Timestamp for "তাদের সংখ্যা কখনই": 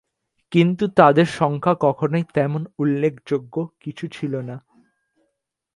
0.95-2.23